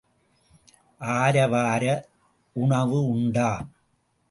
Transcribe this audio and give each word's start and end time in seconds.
ஆரவார 1.01 1.83
உணவு 2.55 2.99
உண்டா? 3.07 3.49